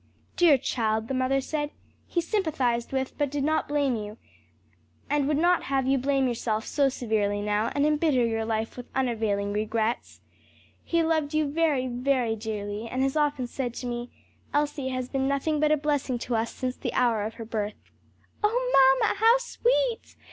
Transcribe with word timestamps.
"Dear 0.35 0.57
child," 0.57 1.09
the 1.09 1.13
mother 1.13 1.39
said, 1.41 1.69
"he 2.07 2.21
sympathized 2.21 2.91
with 2.91 3.15
but 3.19 3.29
did 3.29 3.43
not 3.43 3.67
blame 3.67 3.95
you, 3.95 4.17
and 5.11 5.27
would 5.27 5.37
not 5.37 5.65
have 5.65 5.85
you 5.85 5.99
blame 5.99 6.27
yourself 6.27 6.65
so 6.65 6.89
severely 6.89 7.39
now 7.39 7.71
and 7.75 7.85
embitter 7.85 8.25
your 8.25 8.43
life 8.43 8.75
with 8.77 8.87
unavailing 8.95 9.53
regrets. 9.53 10.19
He 10.83 11.03
loved 11.03 11.35
you 11.35 11.45
very, 11.51 11.85
very 11.85 12.35
dearly, 12.35 12.87
and 12.87 13.03
has 13.03 13.15
often 13.15 13.45
said 13.45 13.75
to 13.75 13.85
me, 13.85 14.09
'Elsie 14.55 14.89
has 14.89 15.07
been 15.07 15.27
nothing 15.27 15.59
but 15.59 15.71
a 15.71 15.77
blessing 15.77 16.17
to 16.17 16.35
us 16.35 16.51
since 16.51 16.75
the 16.77 16.93
hour 16.93 17.21
of 17.23 17.35
her 17.35 17.45
birth.'" 17.45 17.91
"O 18.43 18.97
mamma, 19.03 19.17
how 19.19 19.37
sweet! 19.37 20.15